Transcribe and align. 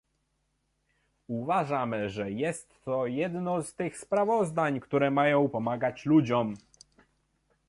Uważam, 1.27 1.95
że 2.09 2.31
jest 2.31 2.83
to 2.85 3.07
jedno 3.07 3.63
z 3.63 3.75
tych 3.75 3.97
sprawozdań, 3.97 4.79
które 4.79 5.11
mają 5.11 5.49
pomagać 5.49 6.05
ludziom 6.05 6.53